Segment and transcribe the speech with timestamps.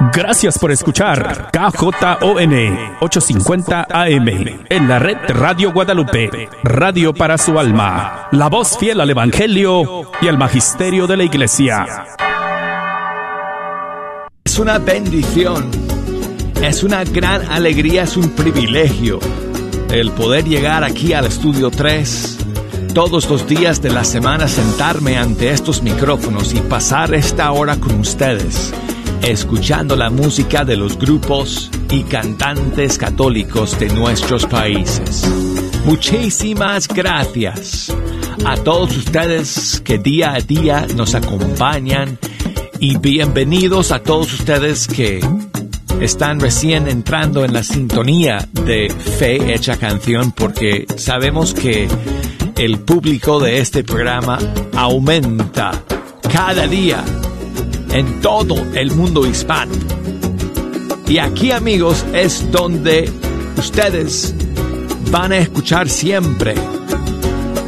[0.00, 1.92] Gracias por escuchar KJON
[3.00, 4.28] 850 AM
[4.68, 10.28] en la red Radio Guadalupe, radio para su alma, la voz fiel al Evangelio y
[10.28, 11.84] al Magisterio de la Iglesia.
[14.44, 15.68] Es una bendición,
[16.62, 19.18] es una gran alegría, es un privilegio
[19.90, 22.38] el poder llegar aquí al estudio 3
[22.94, 27.98] todos los días de la semana sentarme ante estos micrófonos y pasar esta hora con
[27.98, 28.72] ustedes
[29.22, 35.28] escuchando la música de los grupos y cantantes católicos de nuestros países.
[35.84, 37.94] Muchísimas gracias
[38.44, 42.18] a todos ustedes que día a día nos acompañan
[42.78, 45.20] y bienvenidos a todos ustedes que
[46.00, 51.88] están recién entrando en la sintonía de Fe Hecha Canción porque sabemos que
[52.56, 54.38] el público de este programa
[54.76, 55.72] aumenta
[56.32, 57.04] cada día
[57.92, 59.72] en todo el mundo hispano.
[61.06, 63.10] Y aquí amigos es donde
[63.56, 64.34] ustedes
[65.10, 66.54] van a escuchar siempre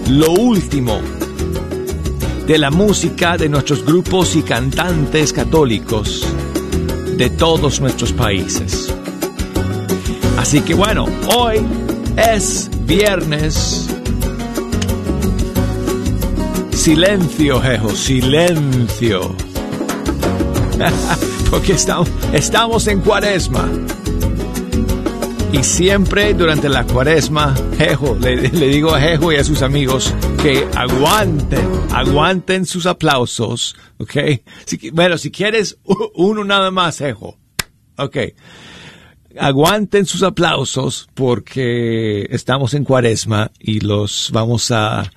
[0.09, 1.01] lo último
[2.47, 6.27] de la música de nuestros grupos y cantantes católicos
[7.17, 8.93] de todos nuestros países.
[10.37, 11.59] Así que bueno, hoy
[12.17, 13.89] es viernes.
[16.73, 19.50] Silencio, Jejo, silencio.
[21.50, 23.69] porque estamos, en cuaresma.
[25.53, 30.67] Y siempre durante la cuaresma, Jejo, le, digo a Jejo y a sus amigos que
[30.77, 34.16] aguanten, aguanten sus aplausos, ¿ok?
[34.93, 35.78] bueno, si quieres
[36.15, 37.37] uno nada más, Jejo,
[37.97, 38.16] ¿ok?
[39.38, 45.10] Aguanten sus aplausos porque estamos en cuaresma y los vamos a,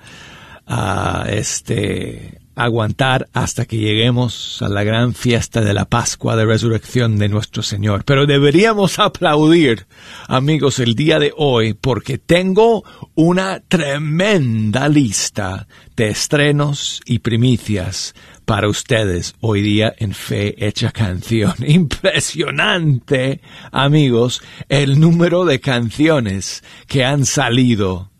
[0.66, 7.18] a este, aguantar hasta que lleguemos a la gran fiesta de la Pascua de Resurrección
[7.18, 8.04] de nuestro Señor.
[8.04, 9.86] Pero deberíamos aplaudir,
[10.28, 12.84] amigos, el día de hoy porque tengo
[13.14, 15.66] una tremenda lista
[15.96, 21.54] de estrenos y primicias para ustedes hoy día en Fe Hecha Canción.
[21.66, 23.40] Impresionante,
[23.72, 28.10] amigos, el número de canciones que han salido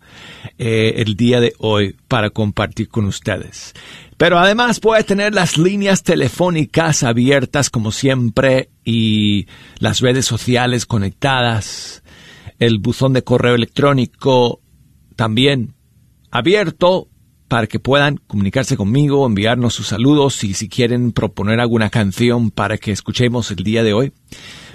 [0.59, 3.75] eh, el día de hoy para compartir con ustedes.
[4.17, 9.47] Pero además puede tener las líneas telefónicas abiertas como siempre y
[9.79, 12.03] las redes sociales conectadas,
[12.59, 14.61] el buzón de correo electrónico
[15.17, 15.75] también
[16.31, 17.09] abierto
[17.49, 22.79] para que puedan comunicarse conmigo, enviarnos sus saludos y si quieren proponer alguna canción para
[22.79, 24.13] que escuchemos el día de hoy,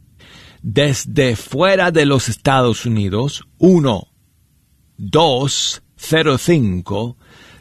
[0.62, 4.08] Desde fuera de los Estados Unidos, 1
[4.96, 7.18] 205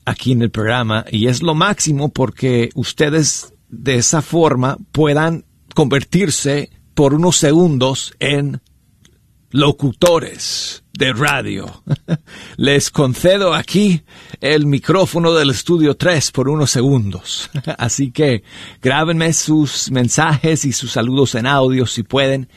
[0.08, 5.44] aquí en el programa y es lo máximo porque ustedes de esa forma puedan
[5.74, 8.60] convertirse por unos segundos en
[9.50, 11.84] locutores de radio.
[12.56, 14.02] Les concedo aquí
[14.40, 17.50] el micrófono del estudio 3 por unos segundos.
[17.78, 18.42] Así que
[18.82, 22.48] grábenme sus mensajes y sus saludos en audio si pueden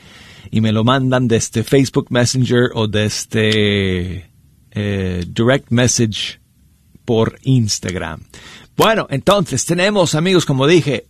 [0.50, 4.30] y me lo mandan desde Facebook Messenger o desde
[4.70, 6.41] eh, Direct Message
[7.04, 8.20] por Instagram.
[8.76, 11.06] Bueno, entonces tenemos amigos, como dije,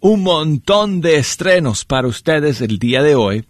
[0.00, 3.44] un montón de estrenos para ustedes el día de hoy.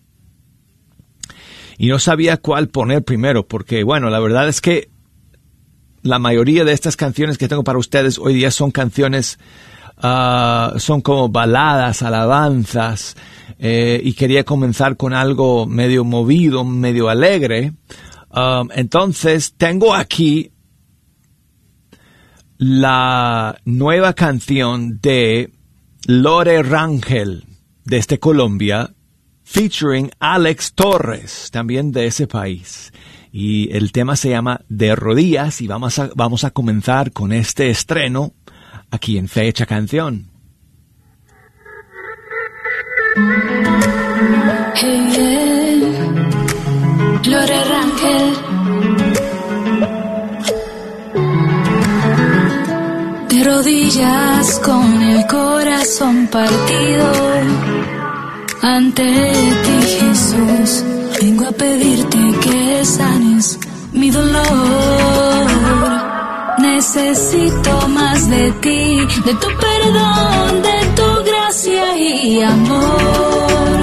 [1.78, 4.90] Y no sabía cuál poner primero, porque bueno, la verdad es que
[6.02, 9.38] la mayoría de estas canciones que tengo para ustedes hoy día son canciones,
[9.96, 13.16] ah, son como baladas, alabanzas,
[13.58, 17.72] eh, y quería comenzar con algo medio movido, medio alegre.
[18.30, 20.52] Um, entonces, tengo aquí
[22.60, 25.50] la nueva canción de
[26.06, 27.46] Lore Rangel,
[27.86, 28.92] desde Colombia,
[29.44, 32.92] featuring Alex Torres, también de ese país.
[33.32, 37.70] Y el tema se llama De Rodillas y vamos a, vamos a comenzar con este
[37.70, 38.34] estreno
[38.90, 40.28] aquí en Fecha Canción.
[47.24, 47.89] Lore Rangel.
[54.64, 57.12] Con el corazón partido.
[58.62, 60.84] Ante ti, Jesús,
[61.20, 63.58] vengo a pedirte que sanes
[63.92, 64.40] mi dolor.
[66.58, 73.79] Necesito más de ti, de tu perdón, de tu gracia y amor.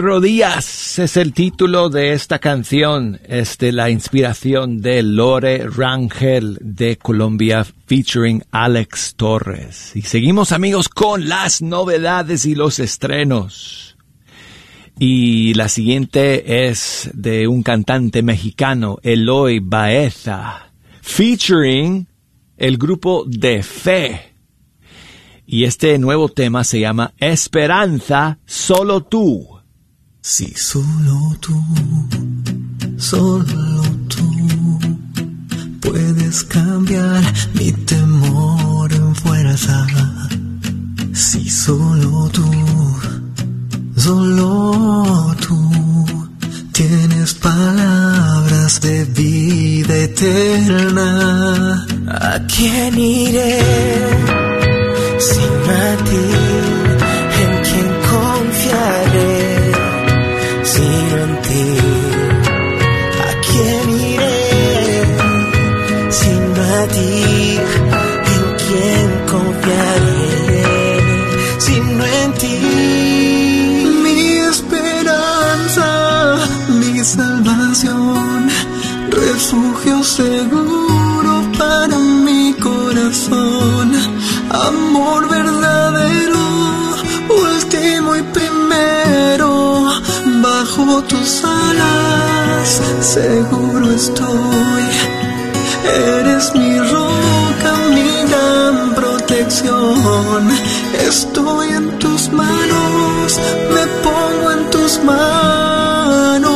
[0.00, 6.96] Rodillas es el título de esta canción, es de la inspiración de Lore Rangel de
[6.96, 9.92] Colombia featuring Alex Torres.
[9.94, 13.96] Y seguimos amigos con las novedades y los estrenos.
[14.98, 22.08] Y la siguiente es de un cantante mexicano, Eloy Baeza, featuring
[22.56, 24.34] el grupo De Fe.
[25.46, 29.59] Y este nuevo tema se llama Esperanza, solo tú.
[30.22, 31.58] Si solo tú,
[32.98, 34.78] solo tú
[35.80, 37.22] puedes cambiar
[37.54, 39.86] mi temor en fuerza.
[41.14, 42.50] Si solo tú,
[43.96, 46.06] solo tú
[46.72, 51.86] tienes palabras de vida eterna.
[52.08, 53.58] ¿A quién iré
[55.18, 56.39] sin a ti?
[93.02, 94.84] Seguro estoy.
[96.18, 100.50] Eres mi roca, mi gran protección.
[101.08, 103.40] Estoy en tus manos,
[103.74, 106.50] me pongo en tus manos.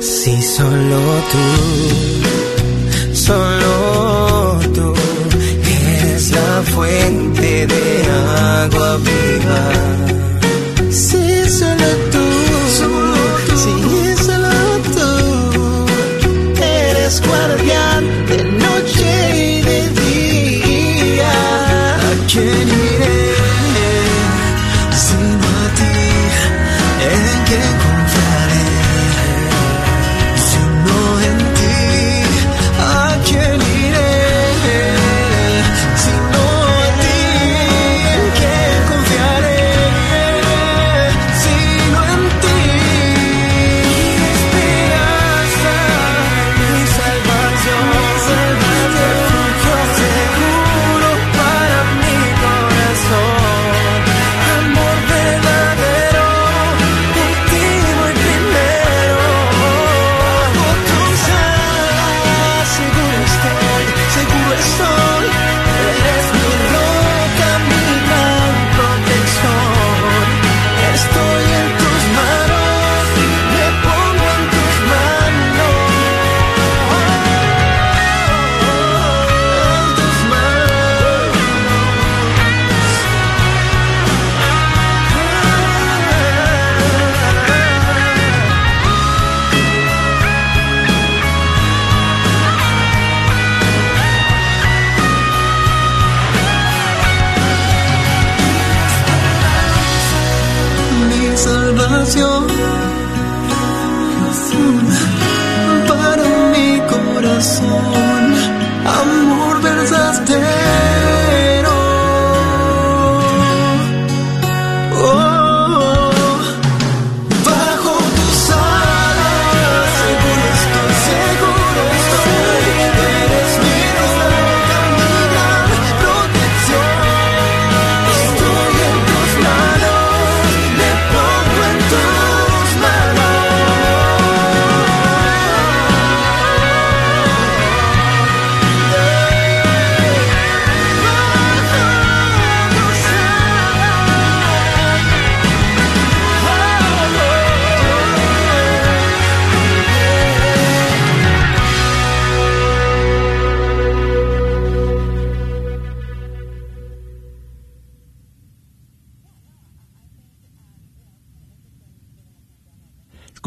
[0.00, 1.00] Si solo
[1.32, 1.46] tú,
[3.14, 4.94] solo tú
[5.64, 8.04] eres la fuente de
[8.64, 10.17] agua viva.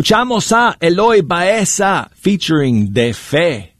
[0.02, 3.76] Escuchamos a Eloy Baeza featuring De Fe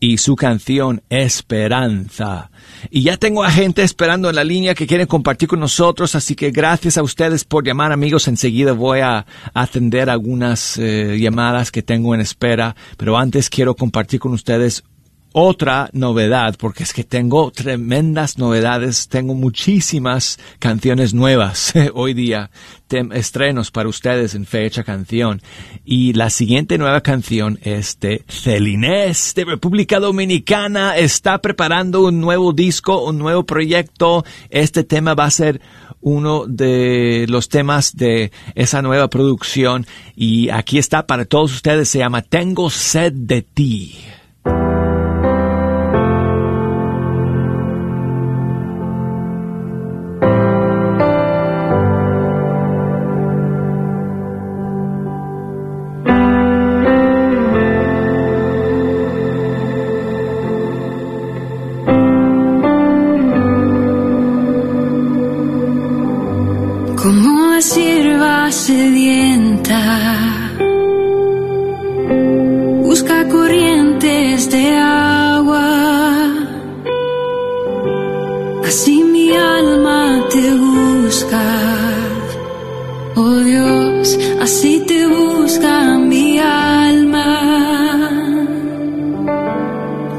[0.00, 2.50] y su canción Esperanza.
[2.90, 6.34] Y ya tengo a gente esperando en la línea que quieren compartir con nosotros, así
[6.34, 8.26] que gracias a ustedes por llamar amigos.
[8.26, 14.18] Enseguida voy a atender algunas eh, llamadas que tengo en espera, pero antes quiero compartir
[14.18, 14.82] con ustedes
[15.32, 22.50] otra novedad, porque es que tengo tremendas novedades, tengo muchísimas canciones nuevas hoy día,
[23.12, 25.42] estrenos para ustedes en fecha canción.
[25.84, 32.52] Y la siguiente nueva canción es de Celinés de República Dominicana, está preparando un nuevo
[32.52, 34.24] disco, un nuevo proyecto.
[34.50, 35.60] Este tema va a ser
[36.00, 41.98] uno de los temas de esa nueva producción y aquí está para todos ustedes, se
[41.98, 43.98] llama Tengo sed de ti.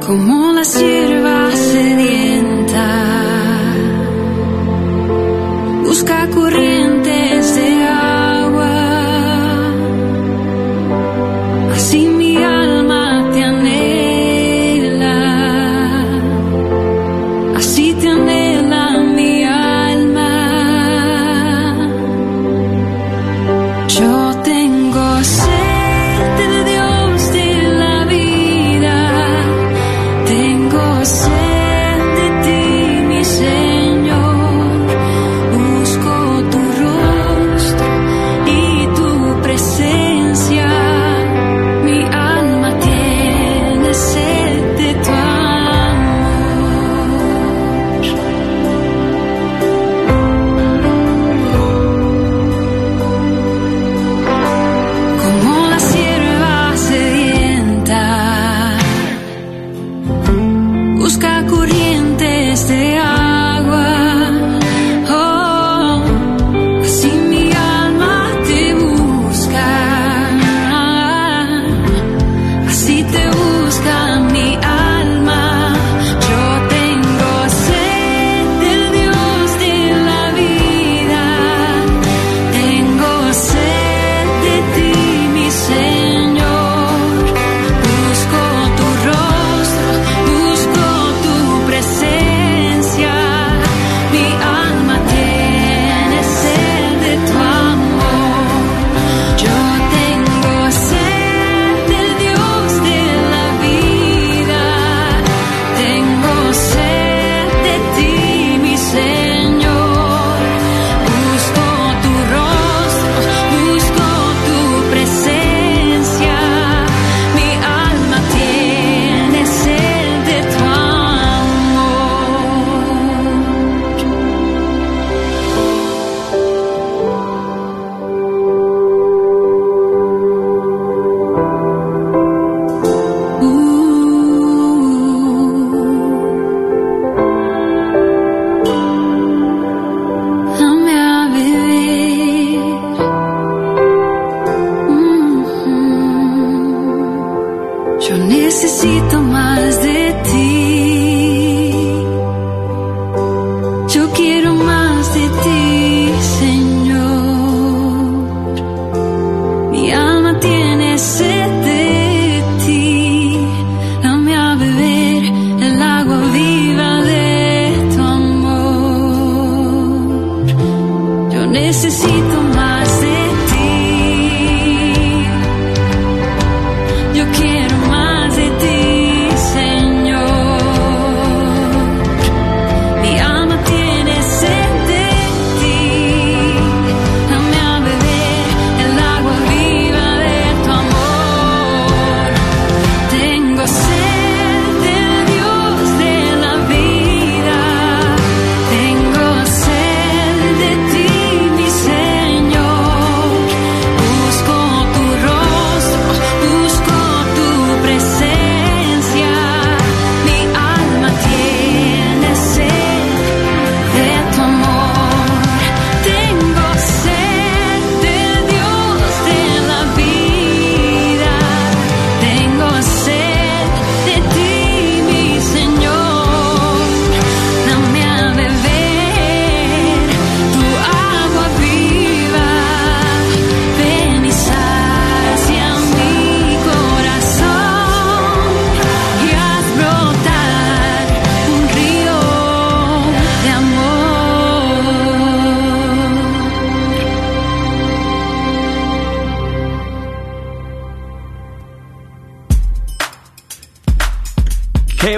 [0.10, 2.88] Como la sierva sedienta.
[5.84, 6.59] Busca corrientes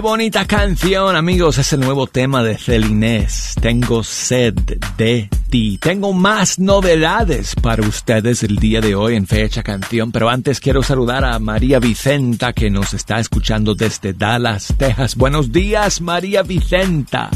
[0.01, 1.59] bonita canción, amigos.
[1.59, 3.53] Es el nuevo tema de Celinés.
[3.61, 4.55] Tengo sed
[4.97, 5.77] de ti.
[5.77, 10.81] Tengo más novedades para ustedes el día de hoy en Fecha Canción, pero antes quiero
[10.81, 15.15] saludar a María Vicenta que nos está escuchando desde Dallas, Texas.
[15.15, 17.29] Buenos días, María Vicenta.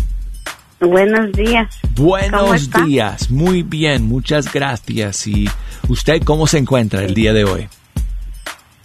[0.79, 1.77] Buenos días.
[1.95, 3.29] ¿Cómo Buenos días.
[3.29, 5.27] Muy bien, muchas gracias.
[5.27, 5.47] ¿Y
[5.87, 7.67] usted cómo se encuentra el día de hoy?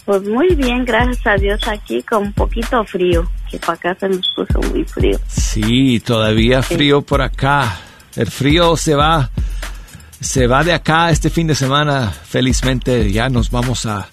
[0.05, 4.09] Pues muy bien, gracias a Dios aquí con un poquito frío, que para acá se
[4.09, 5.19] nos puso muy frío.
[5.27, 7.79] Sí, todavía frío por acá.
[8.15, 9.29] El frío se va,
[10.19, 12.09] se va de acá este fin de semana.
[12.09, 14.07] Felizmente ya nos vamos a,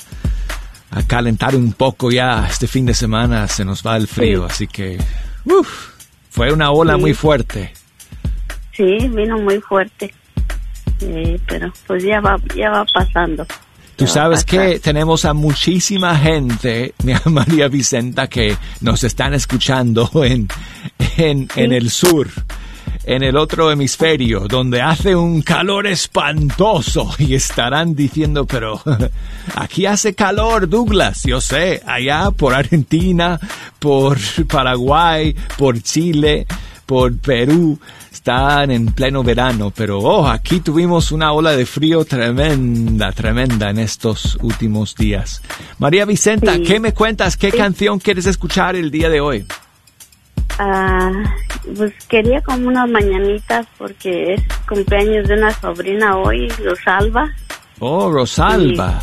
[0.90, 2.46] a calentar un poco ya.
[2.48, 4.98] Este fin de semana se nos va el frío, así que
[5.44, 5.94] uf,
[6.30, 7.00] fue una ola Sí.
[7.00, 7.72] muy fuerte.
[8.76, 10.14] Sí, vino muy fuerte.
[11.00, 13.44] Sí, pero pues ya va, ya va pasando.
[13.98, 20.46] Tú sabes que tenemos a muchísima gente, María Vicenta, que nos están escuchando en,
[21.16, 22.28] en, en el sur,
[23.02, 28.80] en el otro hemisferio, donde hace un calor espantoso y estarán diciendo, pero
[29.56, 33.40] aquí hace calor, Douglas, yo sé, allá por Argentina,
[33.80, 36.46] por Paraguay, por Chile,
[36.86, 37.80] por Perú,
[38.28, 43.78] están en pleno verano, pero oh, aquí tuvimos una ola de frío tremenda, tremenda en
[43.78, 45.42] estos últimos días.
[45.78, 46.62] María Vicenta, Sí.
[46.62, 47.38] ¿qué me cuentas?
[47.38, 49.46] ¿Qué canción quieres escuchar el día de hoy?
[50.58, 51.10] Ah,
[51.74, 57.30] pues quería como unas mañanitas porque es cumpleaños de una sobrina hoy, Luz Alba.
[57.78, 59.00] Oh, Rosalba.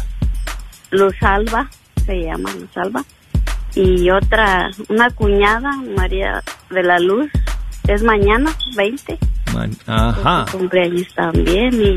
[0.92, 1.68] Luz Alba,
[2.06, 3.04] se llama Luz Alba.
[3.74, 7.30] Y otra, una cuñada, María de la Luz,
[7.88, 9.18] es mañana, 20.
[9.54, 10.46] Man- Ajá.
[10.52, 11.82] Su cumpleaños también.
[11.82, 11.96] Y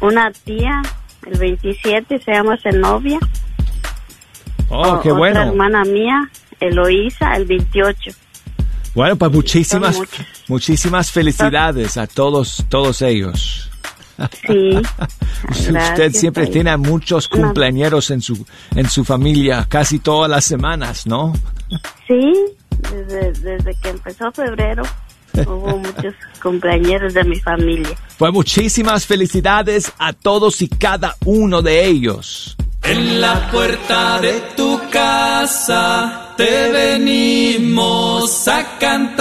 [0.00, 0.82] una tía,
[1.26, 3.18] el 27, se llama Zenobia.
[4.68, 5.42] Oh, qué Otra bueno.
[5.42, 6.30] hermana mía,
[6.60, 8.10] Eloísa, el 28.
[8.94, 9.98] Bueno, pues muchísimas,
[10.48, 13.70] muchísimas felicidades a todos, todos ellos.
[14.46, 14.70] Sí.
[15.50, 20.44] Usted Gracias, siempre tiene a muchos cumpleañeros en su, en su familia, casi todas las
[20.44, 21.32] semanas, ¿no?
[22.06, 22.32] Sí,
[22.92, 24.82] desde, desde que empezó febrero
[25.34, 27.96] hubo muchos cumpleaños de mi familia.
[28.18, 32.56] Pues muchísimas felicidades a todos y cada uno de ellos.
[32.82, 39.12] En la puerta de tu casa te venimos a cantar.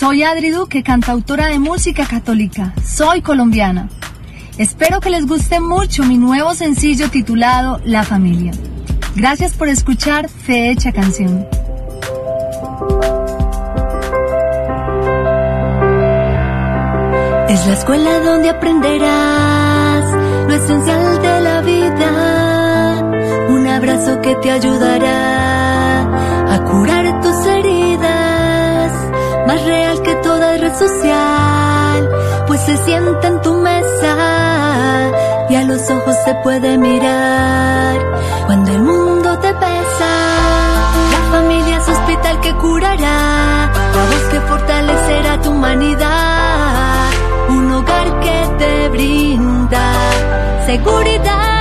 [0.00, 2.72] Soy Adri Duque, cantautora de música católica.
[2.82, 3.90] Soy colombiana.
[4.56, 8.52] Espero que les guste mucho mi nuevo sencillo titulado La familia.
[9.14, 11.46] Gracias por escuchar Fe Hecha Canción.
[17.50, 20.04] Es la escuela donde aprenderás
[20.48, 23.46] lo esencial de la vida.
[23.50, 26.89] Un abrazo que te ayudará a curar
[30.80, 32.08] social,
[32.46, 35.10] pues se sienta en tu mesa
[35.50, 37.96] y a los ojos se puede mirar
[38.46, 40.12] cuando el mundo te pesa.
[41.14, 47.10] La familia es hospital que curará, la voz que fortalecerá tu humanidad,
[47.50, 49.84] un hogar que te brinda
[50.66, 51.59] seguridad.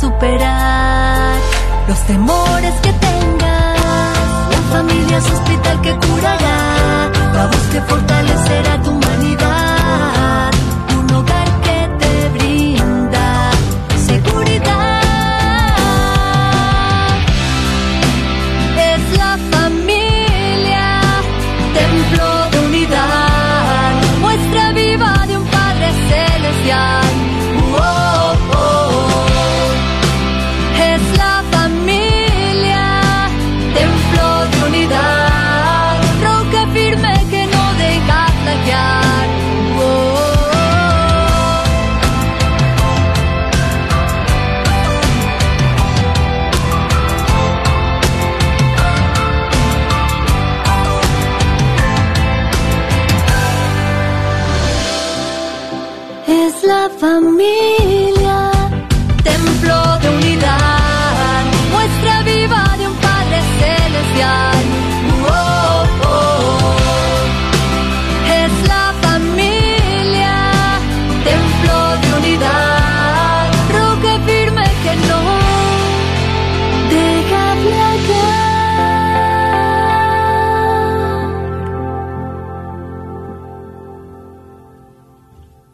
[0.00, 1.36] Superar
[1.86, 3.78] los temores que tengas.
[4.50, 7.10] La familia es hospital que curará.
[7.34, 8.79] La voz que fortalecerá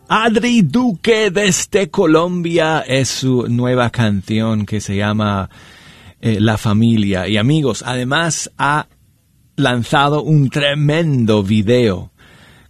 [0.08, 5.50] Adri Duque desde Colombia es su nueva canción que se llama
[6.20, 7.26] eh, La familia.
[7.26, 8.86] Y amigos, además ha
[9.56, 12.12] lanzado un tremendo video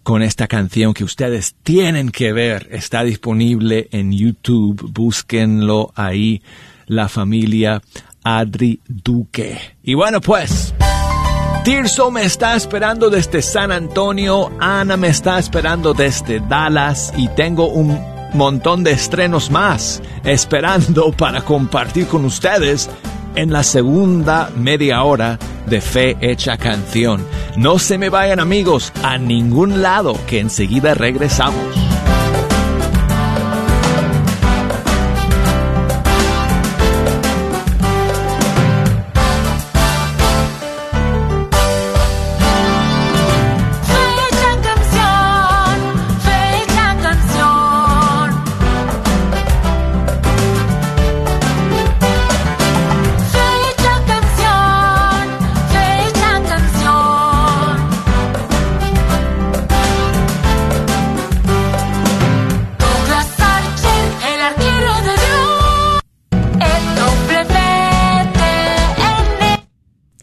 [0.01, 2.69] con esta canción que ustedes tienen que ver.
[2.71, 4.89] Está disponible en YouTube.
[4.91, 6.41] Búsquenlo ahí.
[6.87, 7.83] La familia
[8.23, 9.59] Adri Duque.
[9.83, 10.73] Y bueno, pues.
[11.67, 17.67] Tirso me está esperando desde San Antonio, Ana me está esperando desde Dallas y tengo
[17.67, 17.99] un
[18.33, 22.89] montón de estrenos más esperando para compartir con ustedes
[23.35, 27.27] en la segunda media hora de Fe Hecha Canción.
[27.57, 31.86] No se me vayan amigos a ningún lado que enseguida regresamos.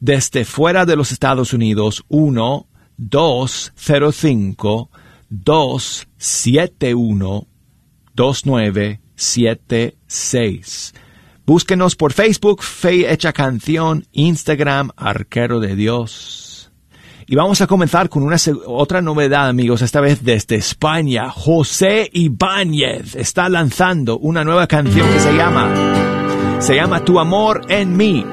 [0.00, 4.90] Desde fuera de los Estados Unidos, 1 205
[5.28, 7.46] 271
[8.14, 10.94] 2976.
[11.46, 16.70] Búsquenos por Facebook, Fe Hecha Canción, Instagram, Arquero de Dios.
[17.26, 21.30] Y vamos a comenzar con una otra novedad, amigos, esta vez desde España.
[21.30, 25.70] José Ibáñez está lanzando una nueva canción que se llama,
[26.58, 28.24] se llama Tu amor en mí.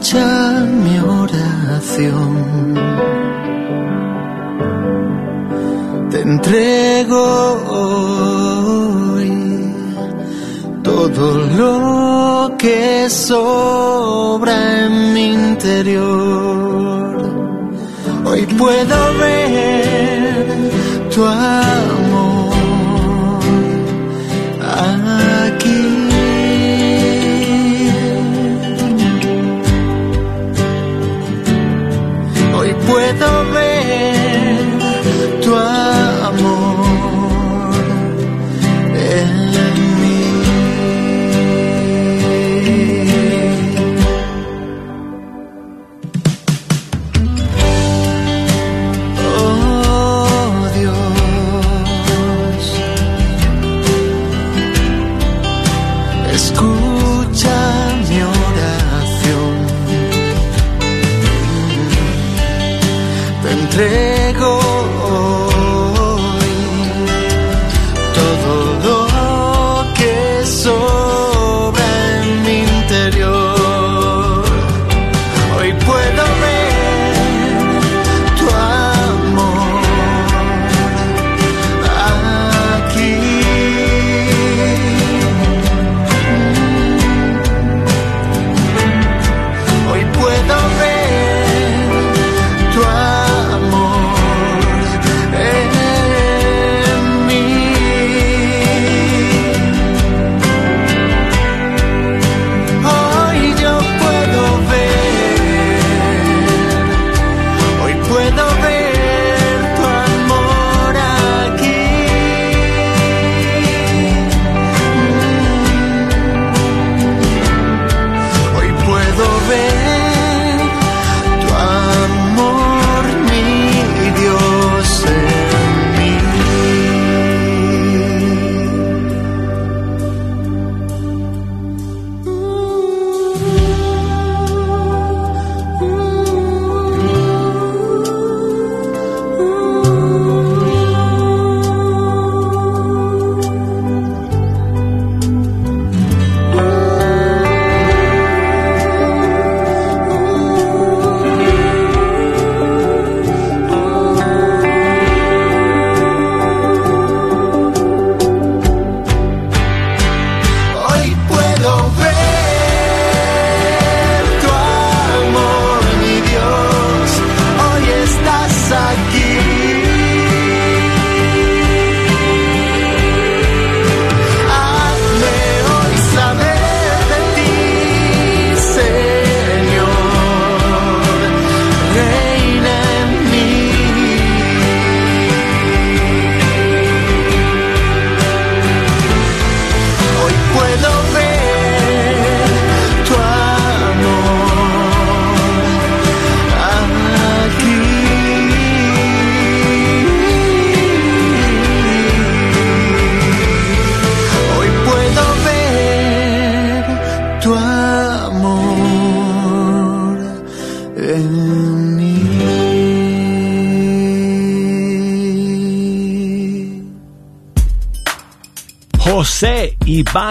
[0.00, 2.74] Mi oración.
[6.10, 7.22] Te entrego
[7.76, 9.32] hoy
[10.84, 17.18] todo lo que sobra en mi interior.
[18.24, 20.46] Hoy puedo ver
[21.12, 22.37] tu amor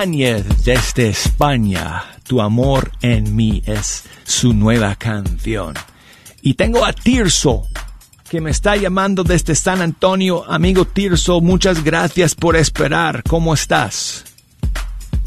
[0.06, 2.04] Desde España.
[2.28, 5.74] Tu amor en mí es su nueva canción.
[6.43, 7.64] Y tengo a Tirso
[8.30, 10.43] que me está llamando desde San Antonio.
[10.48, 13.24] Amigo Tirso, muchas gracias por esperar.
[13.28, 14.24] ¿Cómo estás?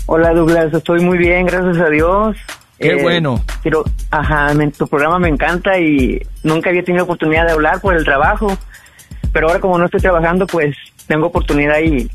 [0.06, 2.36] Hola Douglas, estoy muy bien, gracias a Dios.
[2.78, 3.44] Qué bueno.
[3.64, 7.96] Pero, ajá, me- tu programa me encanta y nunca había tenido oportunidad de hablar por
[7.96, 8.56] el trabajo.
[9.32, 10.76] Pero ahora como no estoy trabajando, pues
[11.08, 12.08] tengo oportunidad y,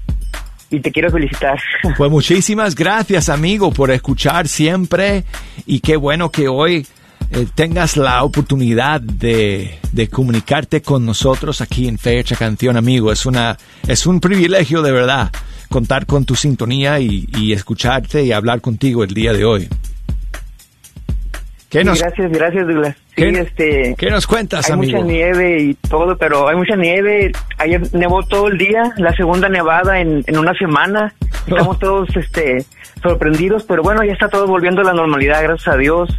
[0.70, 1.60] y te quiero felicitar.
[1.98, 5.24] Pues muchísimas gracias, amigo, por escuchar siempre
[5.66, 6.86] y qué bueno que hoy
[7.32, 13.12] eh, tengas la oportunidad de, de comunicarte con nosotros aquí en Fecha Canción, amigo.
[13.12, 13.58] Es una
[13.88, 15.32] es un privilegio de verdad
[15.70, 19.70] contar con tu sintonía y, y escucharte y hablar contigo el día de hoy.
[21.76, 22.96] ¿Qué Sí, nos, Gracias, gracias Douglas.
[22.98, 24.94] Sí, ¿Qué- este, qué nos cuentas, hay amigo?
[25.00, 27.32] mucha nieve y todo, pero hay mucha nieve.
[27.58, 31.14] Ayer nevó todo el día, la segunda nevada en, en una semana.
[31.46, 32.66] Estamos todos este,
[33.04, 36.10] sorprendidos, pero bueno, ya está todo volviendo a la normalidad, gracias a Dios.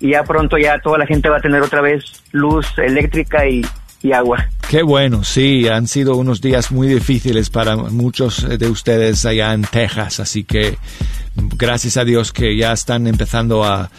[0.00, 2.02] Y ya pronto ya toda la gente va a tener otra vez
[2.32, 3.62] luz eléctrica y,
[4.02, 4.48] y agua.
[4.70, 9.62] Qué bueno, sí, han sido unos días muy difíciles para muchos de ustedes allá en
[9.62, 10.76] Texas, así que
[11.36, 13.90] gracias a Dios que ya están empezando a,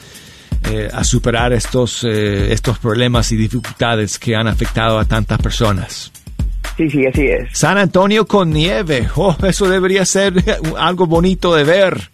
[0.71, 6.11] eh, a superar estos, eh, estos problemas y dificultades que han afectado a tantas personas.
[6.77, 7.57] Sí, sí, así es.
[7.57, 10.33] San Antonio con nieve, oh, eso debería ser
[10.77, 12.09] algo bonito de ver.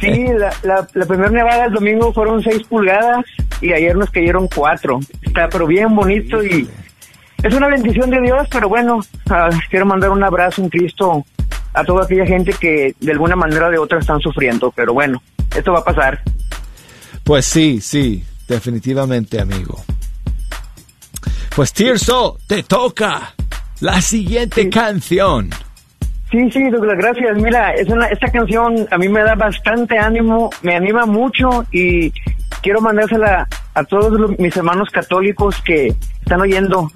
[0.00, 3.24] Sí, la, la, la primera nevada el domingo fueron seis pulgadas
[3.60, 4.98] y ayer nos cayeron cuatro.
[5.22, 6.68] Está pero bien bonito y
[7.42, 9.00] es una bendición de Dios, pero bueno,
[9.30, 11.24] ah, quiero mandar un abrazo en Cristo
[11.74, 15.22] a toda aquella gente que de alguna manera o de otra están sufriendo, pero bueno,
[15.56, 16.20] esto va a pasar.
[17.32, 19.82] Pues sí, sí, definitivamente, amigo.
[21.56, 23.32] Pues Tirso, te toca
[23.80, 25.48] la siguiente canción.
[26.30, 27.38] Sí, sí, Douglas, gracias.
[27.38, 32.10] Mira, es una, esta canción a mí me da bastante ánimo, me anima mucho y
[32.60, 35.86] quiero mandársela a todos los- mis hermanos católicos que
[36.20, 36.92] están oyendo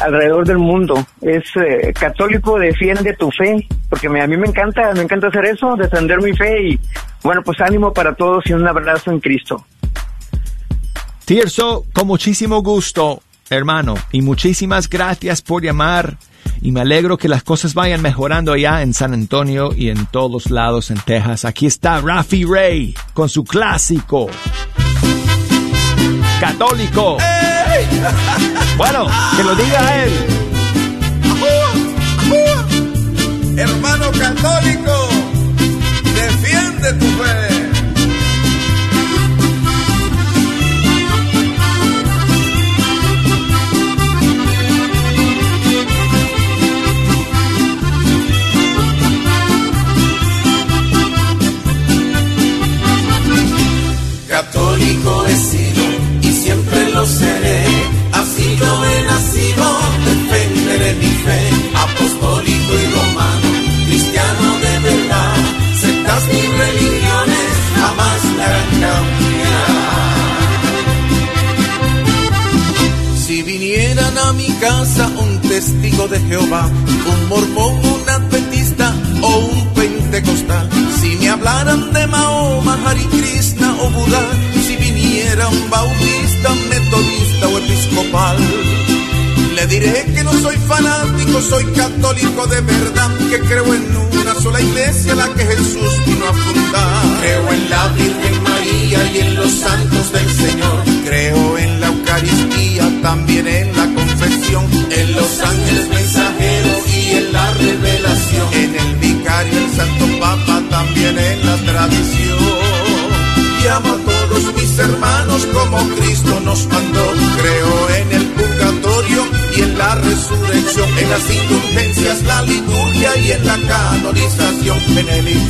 [0.00, 0.94] alrededor del mundo.
[1.20, 5.44] Es eh, católico, defiende tu fe, porque me- a mí me encanta, me encanta hacer
[5.46, 6.80] eso, defender mi fe y
[7.22, 9.64] bueno, pues ánimo para todos y un abrazo en Cristo.
[11.24, 13.20] Tirso, con muchísimo gusto,
[13.50, 16.16] hermano, y muchísimas gracias por llamar.
[16.62, 20.50] Y me alegro que las cosas vayan mejorando allá en San Antonio y en todos
[20.50, 21.44] lados en Texas.
[21.44, 24.28] Aquí está Rafi Ray con su clásico.
[26.40, 27.18] Católico.
[28.76, 29.06] Bueno,
[29.36, 30.12] que lo diga él.
[33.56, 35.08] Hermano católico,
[36.14, 37.45] defiende tu fe.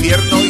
[0.08, 0.45] En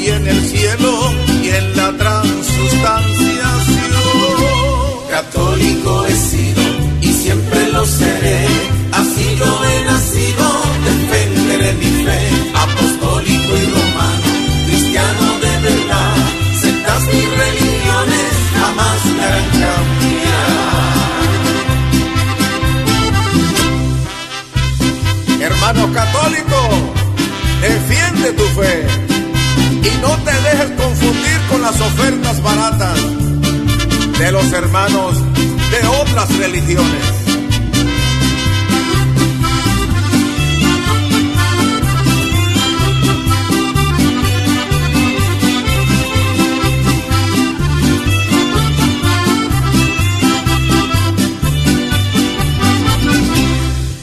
[34.27, 35.23] de los hermanos
[35.71, 37.07] de otras religiones.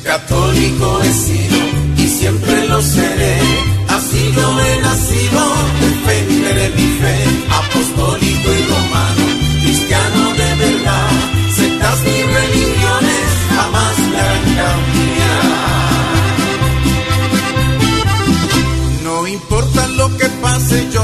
[0.05, 1.57] Católico he sido
[1.97, 3.39] y siempre lo seré,
[3.89, 4.82] así yo me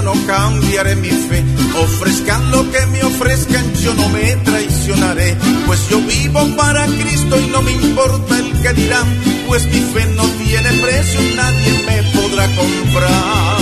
[0.03, 1.43] no cambiaré mi fe.
[1.75, 5.35] Ofrezcan lo que me ofrezcan, yo no me traicionaré.
[5.65, 9.07] Pues yo vivo para Cristo y no me importa el que dirán.
[9.47, 13.57] Pues mi fe no tiene precio, nadie me podrá comprar.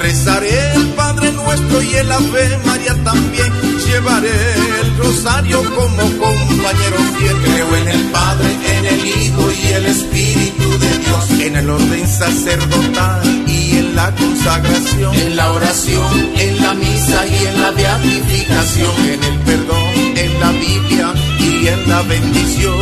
[0.00, 3.52] Rezaré el Padre Nuestro y el Ave María también.
[3.86, 7.36] Llevaré el rosario como compañero fiel.
[7.42, 11.30] Creo en el Padre, en el Hijo y el Espíritu de Dios.
[11.40, 13.61] En el orden sacerdotal y
[13.92, 15.14] en la consagración.
[15.14, 18.94] En la oración, en la misa y en la beatificación.
[19.12, 22.78] En el perdón, en la Biblia y en la bendición.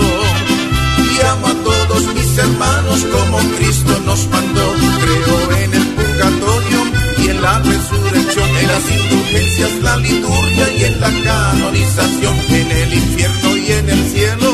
[1.13, 4.75] Y amo a todos mis hermanos como Cristo nos mandó.
[5.03, 6.81] Creo en el purgatorio
[7.19, 12.95] y en la resurrección, en las indulgencias, la liturgia y en la canonización, en el
[12.95, 14.51] infierno y en el cielo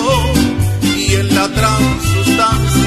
[0.83, 2.87] y en la transustanciación.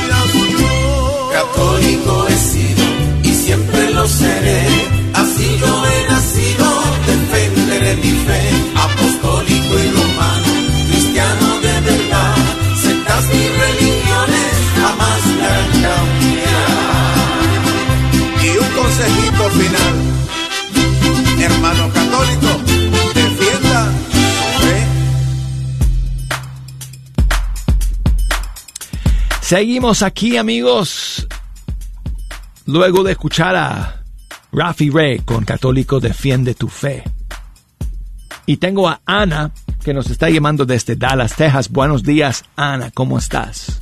[1.32, 2.79] Católico siempre
[4.00, 4.62] lo seré,
[5.14, 6.68] así yo he nacido,
[7.06, 8.42] defenderé mi fe,
[8.86, 10.52] apostólico y romano,
[10.90, 12.36] cristiano de verdad,
[12.82, 17.30] sectas y religiones jamás me harán cambiar.
[18.46, 19.96] Y un consejito final,
[21.48, 22.50] hermano católico.
[29.42, 31.28] Seguimos aquí, amigos.
[32.72, 33.96] Luego de escuchar a
[34.52, 37.04] Rafi Ray con Católico Defiende tu Fe.
[38.46, 39.50] Y tengo a Ana,
[39.84, 41.72] que nos está llamando desde Dallas, Texas.
[41.72, 43.80] Buenos días, Ana, ¿cómo estás?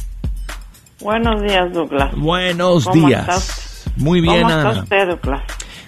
[1.02, 2.16] Buenos días, Douglas.
[2.16, 3.28] Buenos ¿Cómo días.
[3.28, 3.92] estás?
[3.98, 4.82] Muy bien, ¿Cómo está Ana.
[4.84, 5.44] usted, Douglas?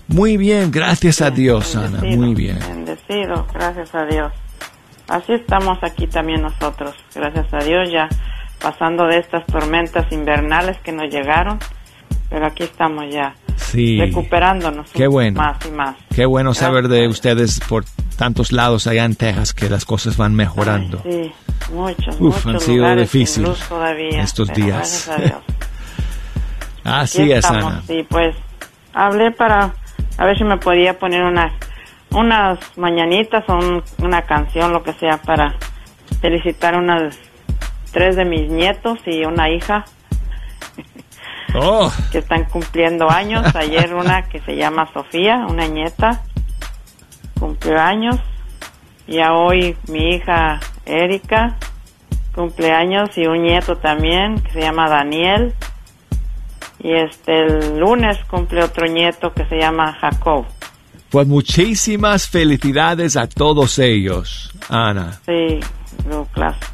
[0.10, 2.02] Muy bien, gracias a Dios, Ana.
[2.02, 2.60] Muy bien.
[2.60, 4.34] Bendecido, gracias a Dios.
[5.08, 8.10] Así estamos aquí también nosotros, gracias a Dios, ya
[8.60, 11.60] pasando de estas tormentas invernales que nos llegaron,
[12.30, 14.00] pero aquí estamos ya, Sí.
[14.00, 15.40] recuperándonos Qué bueno.
[15.42, 15.96] más y más.
[16.16, 17.86] Qué bueno saber de ustedes por
[18.18, 21.02] tantos lados allá en Texas que las cosas van mejorando.
[21.04, 21.32] Sí,
[21.74, 23.60] muchos, Uf, muchos han sido difíciles
[24.14, 25.10] estos días.
[26.84, 27.82] Así es, estamos, Ana.
[27.86, 28.36] Sí, pues
[28.94, 29.74] hablé para
[30.18, 31.54] a ver si me podía poner unas
[32.12, 35.56] unas mañanitas o un- una canción, lo que sea, para
[36.22, 37.16] felicitar unas
[37.92, 39.86] tres de mis nietos y una hija
[41.56, 43.56] Oh, que están cumpliendo años.
[43.56, 46.22] Ayer una que se llama Sofía, una nieta,
[47.40, 48.18] cumplió años.
[49.08, 51.58] Y a hoy mi hija Erika
[52.40, 55.54] cumpleaños y un nieto también que se llama Daniel.
[56.80, 60.46] Y este el lunes cumple otro nieto que se llama Jacob.
[61.10, 65.20] pues muchísimas felicidades a todos ellos, Ana.
[65.26, 65.60] Sí,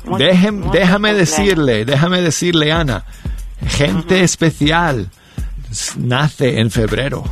[0.04, 1.18] muchos déjame cumpleaños.
[1.18, 3.04] decirle, déjame decirle, Ana,
[3.68, 5.10] gente especial
[5.98, 7.24] nace en febrero.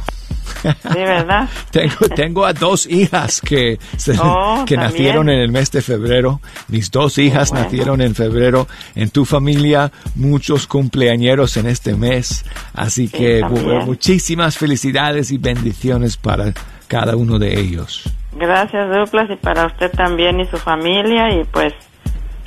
[0.62, 1.50] Sí, ¿verdad?
[1.72, 6.40] Tengo, tengo a dos hijas que, se- Oh, que nacieron en el mes de febrero.
[6.70, 7.66] Mis dos hijas bueno.
[7.66, 8.68] nacieron en febrero.
[8.96, 12.46] En tu familia, muchos cumpleañeros en este mes.
[12.74, 13.86] Así Sí, que también.
[13.86, 16.54] muchísimas felicidades y bendiciones para
[16.88, 18.04] cada uno de ellos.
[18.34, 21.74] Gracias, Douglas, y para usted también y su familia, y pues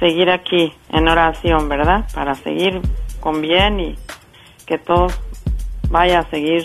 [0.01, 2.05] seguir aquí en oración, ¿verdad?
[2.14, 2.80] Para seguir
[3.27, 3.97] con bien y
[4.66, 5.09] que todo
[5.91, 6.62] vaya a seguir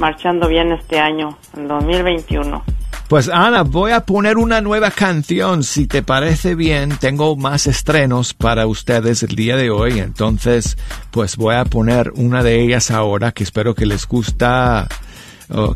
[0.00, 2.64] marchando bien este año, el 2021.
[3.06, 6.96] Pues Ana, voy a poner una nueva canción, si te parece bien.
[6.98, 10.76] Tengo más estrenos para ustedes el día de hoy, entonces
[11.12, 14.88] pues voy a poner una de ellas ahora que espero que les gusta,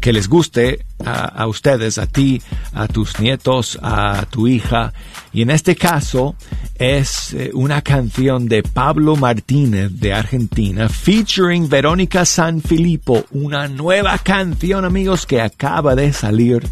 [0.00, 2.40] que les guste a, a ustedes, a ti,
[2.72, 4.92] a tus nietos, a tu hija.
[5.32, 6.36] Y en este caso
[6.78, 14.84] es eh, una canción de Pablo Martínez de Argentina, featuring Verónica Sanfilippo, una nueva canción,
[14.84, 16.66] amigos, que acaba de salir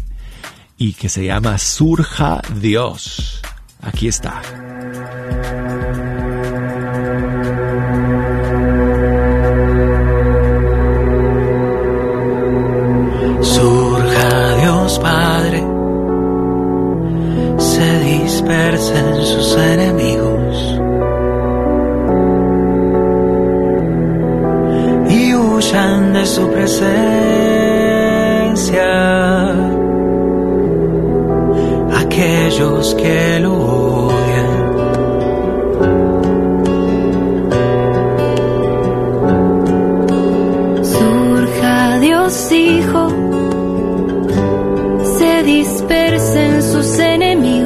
[0.77, 3.41] y que se llama Surja Dios.
[3.81, 4.41] Aquí está.
[13.43, 15.63] Surja Dios Padre,
[17.57, 20.79] se dispersen sus enemigos.
[25.09, 27.03] Y huyan de su presencia.
[32.01, 34.73] Aquellos que lo odian.
[40.83, 43.02] Surja Dios Hijo,
[45.45, 47.62] dispersen sus enemigos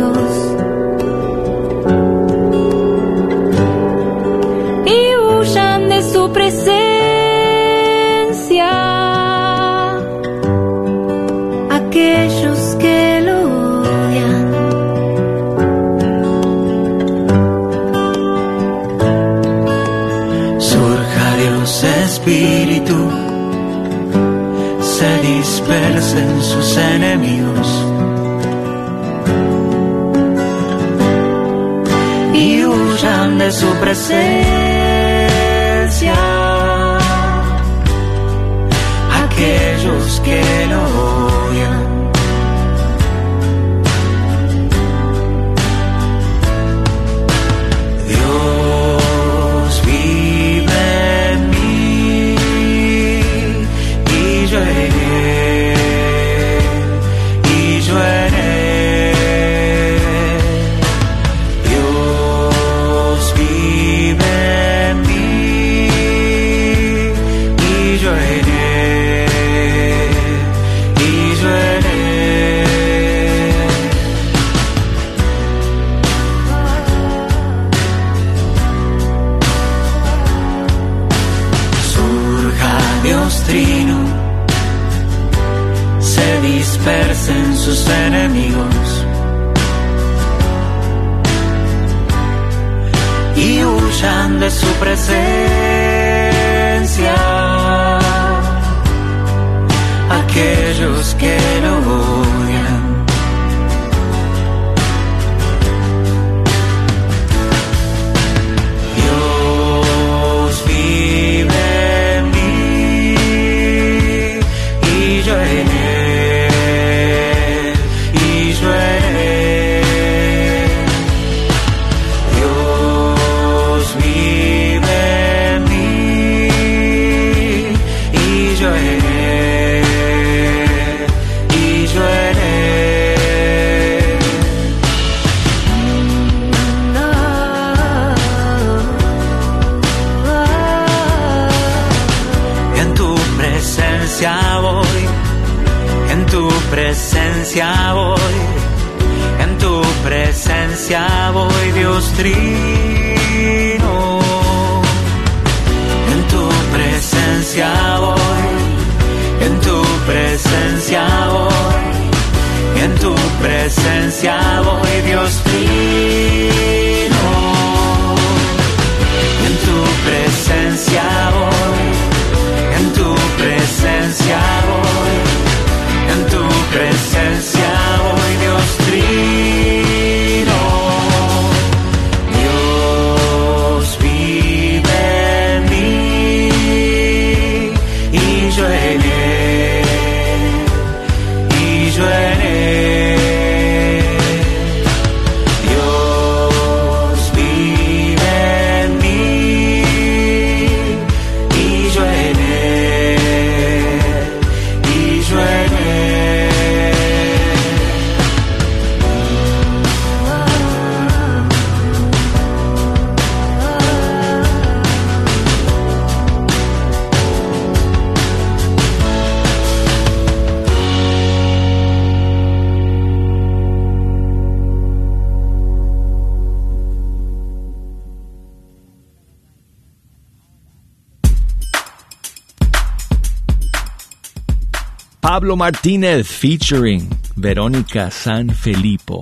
[235.38, 239.22] Pablo Martínez featuring Verónica San Felipo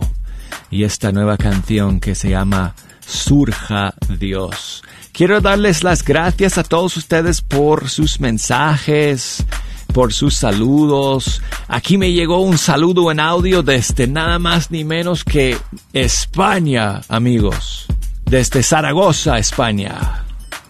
[0.71, 2.73] y esta nueva canción que se llama
[3.05, 4.81] Surja Dios.
[5.11, 9.45] Quiero darles las gracias a todos ustedes por sus mensajes,
[9.93, 11.41] por sus saludos.
[11.67, 15.57] Aquí me llegó un saludo en audio desde nada más ni menos que
[15.91, 17.87] España, amigos.
[18.23, 20.24] Desde Zaragoza, España.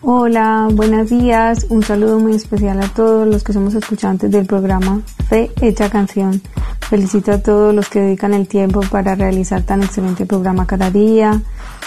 [0.07, 1.65] Hola, buenos días.
[1.69, 6.43] Un saludo muy especial a todos los que somos escuchantes del programa Fe Hecha Canción.
[6.81, 11.41] Felicito a todos los que dedican el tiempo para realizar tan excelente programa cada día.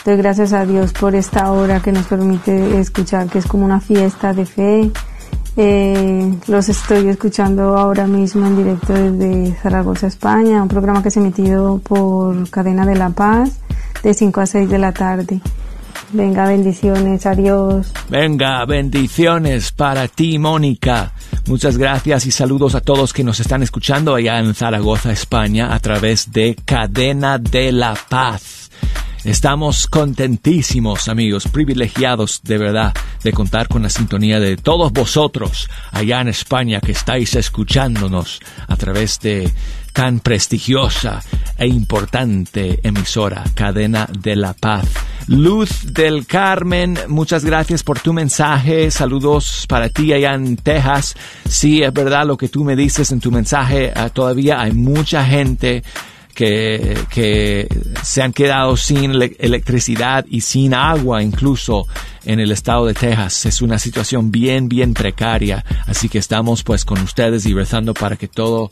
[0.05, 3.81] Doy gracias a Dios por esta hora que nos permite escuchar, que es como una
[3.81, 4.91] fiesta de fe.
[5.57, 11.21] Eh, los estoy escuchando ahora mismo en directo desde Zaragoza, España, un programa que se
[11.21, 13.61] ha emitido por Cadena de la Paz
[14.03, 15.41] de 5 a 6 de la tarde.
[16.13, 17.93] Venga, bendiciones, adiós.
[18.09, 21.13] Venga, bendiciones para ti, Mónica.
[21.47, 25.81] Muchas gracias y saludos a todos que nos están escuchando allá en Zaragoza, España, a
[25.81, 28.71] través de Cadena de la Paz.
[29.29, 36.23] Estamos contentísimos, amigos, privilegiados de verdad de contar con la sintonía de todos vosotros allá
[36.23, 39.53] en España que estáis escuchándonos a través de
[39.93, 41.23] tan prestigiosa
[41.59, 44.87] e importante emisora, Cadena de la Paz.
[45.27, 48.91] Luz del Carmen, muchas gracias por tu mensaje.
[48.91, 51.15] Saludos para ti allá en Texas.
[51.47, 53.93] Sí, es verdad lo que tú me dices en tu mensaje.
[53.95, 55.83] Ah, todavía hay mucha gente
[56.39, 57.67] que, que
[58.05, 59.11] se han quedado sin
[59.41, 61.89] electricidad y sin agua incluso
[62.25, 63.47] en el estado de Texas.
[63.47, 65.65] Es una situación bien, bien precaria.
[65.89, 68.71] Así que estamos pues con ustedes y rezando para que todo,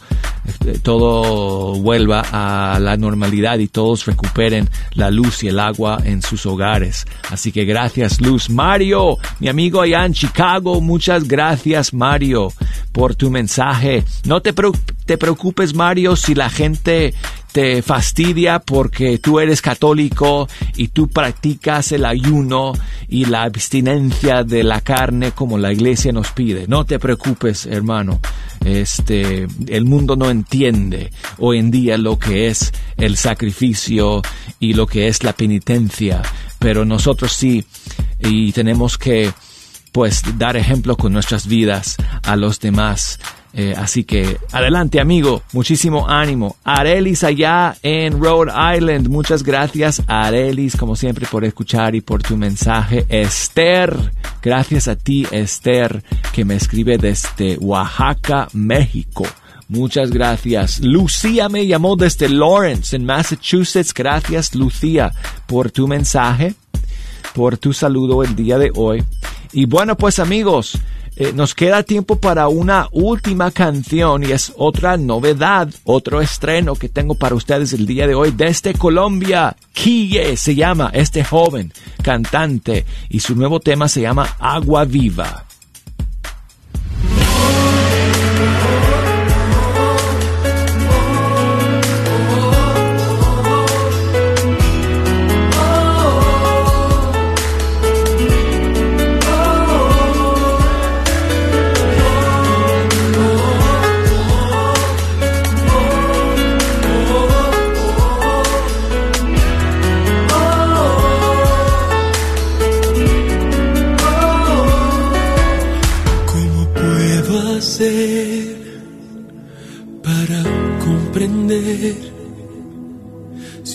[0.82, 6.46] todo vuelva a la normalidad y todos recuperen la luz y el agua en sus
[6.46, 7.06] hogares.
[7.30, 8.50] Así que gracias Luz.
[8.50, 12.52] Mario, mi amigo allá en Chicago, muchas gracias Mario
[12.92, 14.04] por tu mensaje.
[14.24, 14.54] No te,
[15.04, 17.14] te preocupes Mario si la gente
[17.56, 22.74] te fastidia porque tú eres católico y tú practicas el ayuno
[23.08, 26.66] y la abstinencia de la carne como la iglesia nos pide.
[26.68, 28.20] No te preocupes, hermano.
[28.66, 34.22] Este, el mundo no entiende hoy en día lo que es el sacrificio
[34.58, 36.20] y lo que es la penitencia,
[36.58, 37.64] pero nosotros sí
[38.18, 39.32] y tenemos que
[39.92, 41.94] pues dar ejemplo con nuestras vidas
[42.24, 43.20] a los demás
[43.58, 46.56] eh, así que adelante amigo, muchísimo ánimo.
[46.62, 52.36] Arelis allá en Rhode Island, muchas gracias Arelis como siempre por escuchar y por tu
[52.36, 53.06] mensaje.
[53.08, 53.96] Esther,
[54.42, 56.04] gracias a ti Esther
[56.34, 59.24] que me escribe desde Oaxaca, México.
[59.68, 60.80] Muchas gracias.
[60.80, 63.94] Lucía me llamó desde Lawrence, en Massachusetts.
[63.94, 65.14] Gracias, Lucía,
[65.46, 66.54] por tu mensaje,
[67.34, 69.02] por tu saludo el día de hoy.
[69.52, 70.78] Y bueno, pues amigos,
[71.16, 76.90] eh, nos queda tiempo para una última canción y es otra novedad, otro estreno que
[76.90, 79.56] tengo para ustedes el día de hoy desde Colombia.
[79.72, 85.45] Kille se llama este joven cantante y su nuevo tema se llama Agua Viva.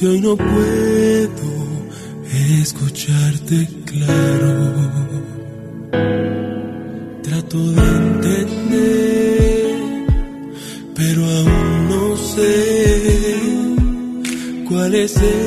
[0.02, 1.49] Si hoy no puedo
[2.60, 4.74] escucharte claro?
[7.22, 9.76] Trato de entender,
[10.95, 13.36] pero aún no sé
[14.68, 15.41] cuál es el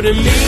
[0.00, 0.39] viva sobre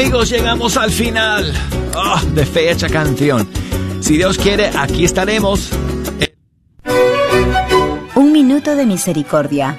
[0.00, 1.52] Amigos, llegamos al final
[1.94, 3.46] ah, de Fecha Canción.
[4.00, 5.68] Si Dios quiere, aquí estaremos.
[8.14, 9.78] Un minuto de misericordia.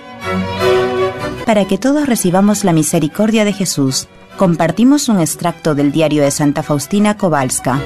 [1.47, 4.07] Para que todos recibamos la misericordia de Jesús,
[4.38, 7.82] compartimos un extracto del diario de Santa Faustina Kowalska.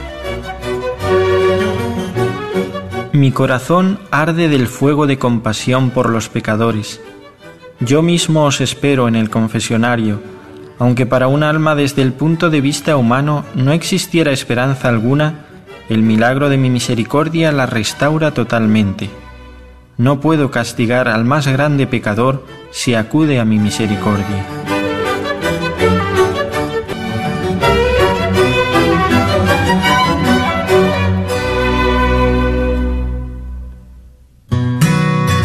[3.14, 7.00] Mi corazón arde del fuego de compasión por los pecadores.
[7.80, 10.20] Yo mismo os espero en el confesionario,
[10.80, 15.46] aunque para un alma desde el punto de vista humano no existiera esperanza alguna,
[15.90, 19.10] el milagro de mi misericordia la restaura totalmente.
[19.98, 24.46] No puedo castigar al más grande pecador si acude a mi misericordia.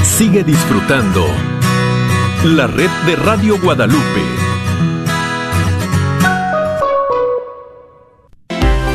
[0.02, 1.26] Sigue disfrutando
[2.44, 4.39] la red de Radio Guadalupe.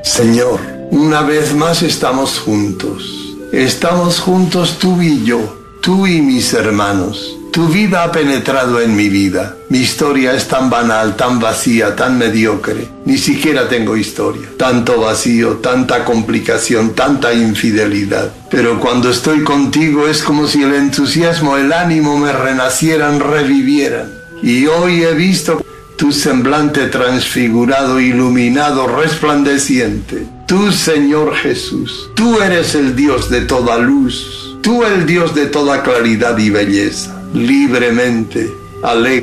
[0.04, 0.60] Señor,
[0.92, 3.38] una vez más estamos juntos.
[3.54, 5.40] Estamos juntos tú y yo,
[5.82, 7.38] tú y mis hermanos.
[7.52, 9.58] Tu vida ha penetrado en mi vida.
[9.68, 12.88] Mi historia es tan banal, tan vacía, tan mediocre.
[13.04, 14.48] Ni siquiera tengo historia.
[14.58, 18.32] Tanto vacío, tanta complicación, tanta infidelidad.
[18.50, 24.10] Pero cuando estoy contigo es como si el entusiasmo, el ánimo me renacieran, revivieran.
[24.42, 25.62] Y hoy he visto
[25.98, 30.26] tu semblante transfigurado, iluminado, resplandeciente.
[30.48, 35.84] Tú, Señor Jesús, tú eres el Dios de toda luz, tú el Dios de toda
[35.84, 37.21] claridad y belleza.
[37.34, 39.20] Libremente, alegre